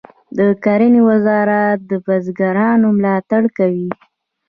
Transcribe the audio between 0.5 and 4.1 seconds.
کرنې وزارت د بزګرانو ملاتړ کوي